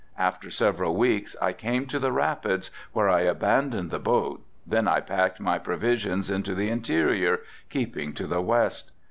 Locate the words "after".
0.17-0.49